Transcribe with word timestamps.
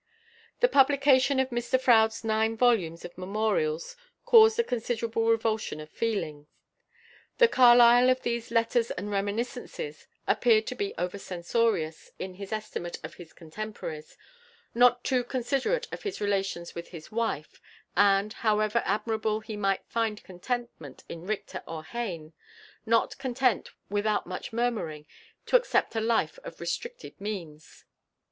The 0.61 0.67
publication 0.67 1.39
of 1.39 1.51
Mr 1.51 1.79
Froude's 1.79 2.23
nine 2.23 2.57
volumes 2.57 3.05
of 3.05 3.15
memorials 3.19 3.95
caused 4.25 4.57
a 4.57 4.63
considerable 4.63 5.27
revulsion 5.29 5.79
of 5.79 5.91
feeling. 5.91 6.47
The 7.37 7.47
Carlyle 7.47 8.09
of 8.09 8.23
these 8.23 8.49
"Letters" 8.49 8.89
and 8.89 9.11
"Reminiscences" 9.11 10.07
appeared 10.25 10.65
to 10.65 10.73
be 10.73 10.95
over 10.97 11.19
censorious 11.19 12.09
in 12.17 12.33
his 12.33 12.51
estimate 12.51 12.97
of 13.03 13.13
his 13.13 13.31
contemporaries, 13.31 14.17
not 14.73 15.03
too 15.03 15.23
considerate 15.23 15.87
in 15.91 15.99
his 15.99 16.19
relations 16.19 16.73
with 16.73 16.87
his 16.87 17.11
wife, 17.11 17.61
and, 17.95 18.33
however 18.33 18.81
admirable 18.83 19.41
he 19.41 19.55
might 19.55 19.85
find 19.85 20.23
contentment 20.23 21.03
in 21.09 21.27
Richter 21.27 21.61
or 21.67 21.83
Heyne, 21.83 22.33
not 22.87 23.15
content 23.19 23.69
without 23.87 24.25
much 24.25 24.51
murmuring 24.51 25.05
to 25.45 25.57
accept 25.57 25.95
a 25.95 26.01
life 26.01 26.39
of 26.43 26.59
restricted 26.59 27.21
means. 27.21 27.85